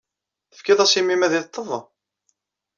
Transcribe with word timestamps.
Tefkiḍ-as 0.51 0.93
i 0.99 1.01
mmi-m 1.03 1.25
ad 1.25 1.33
iṭṭeḍ? 1.41 1.69